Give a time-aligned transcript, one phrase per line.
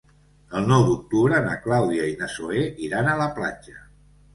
[0.59, 3.83] El nou d'octubre na Clàudia i na Zoè iran a la platja.